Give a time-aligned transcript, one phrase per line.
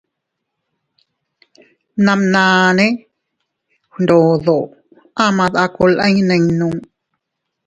[1.95, 2.85] Bnabnane
[3.93, 4.57] gndodo
[5.25, 6.69] ama dakulin ninno.